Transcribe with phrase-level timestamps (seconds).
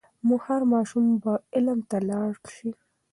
[0.45, 2.69] هر ماشوم به علم ته لاړ سي.